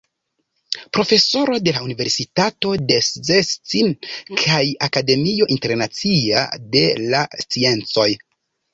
[0.97, 3.95] Profesoro de la Universitato de Szczecin
[4.47, 6.45] kaj Akademio Internacia
[6.77, 8.13] de la Sciencoj.